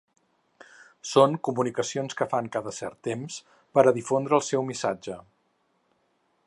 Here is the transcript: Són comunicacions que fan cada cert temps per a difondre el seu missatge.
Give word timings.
Són 1.09 1.35
comunicacions 1.49 2.17
que 2.21 2.27
fan 2.33 2.49
cada 2.57 2.73
cert 2.79 2.99
temps 3.09 3.39
per 3.77 3.85
a 3.91 3.95
difondre 4.01 4.37
el 4.39 4.45
seu 4.51 4.69
missatge. 4.71 5.19